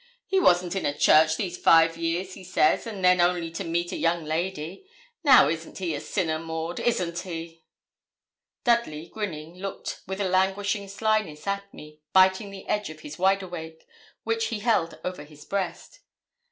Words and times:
'He 0.25 0.39
wasn't 0.39 0.75
in 0.75 0.83
a 0.83 0.97
church 0.97 1.37
these 1.37 1.59
five 1.59 1.95
years, 1.95 2.33
he 2.33 2.43
says, 2.43 2.87
and 2.87 3.05
then 3.05 3.21
only 3.21 3.51
to 3.51 3.63
meet 3.63 3.91
a 3.91 3.95
young 3.95 4.25
lady. 4.25 4.89
Now, 5.23 5.47
isn't 5.47 5.77
he 5.77 5.93
a 5.93 6.01
sinner, 6.01 6.39
Maud 6.39 6.79
isn't 6.79 7.19
he?' 7.19 7.63
Dudley, 8.63 9.09
grinning, 9.13 9.59
looked 9.59 10.01
with 10.07 10.19
a 10.19 10.27
languishing 10.27 10.87
slyness 10.87 11.45
at 11.45 11.71
me, 11.71 11.99
biting 12.13 12.49
the 12.49 12.65
edge 12.67 12.89
of 12.89 13.01
his 13.01 13.19
wide 13.19 13.43
awake, 13.43 13.85
which 14.23 14.47
he 14.47 14.61
held 14.61 14.99
over 15.05 15.23
his 15.23 15.45
breast. 15.45 15.99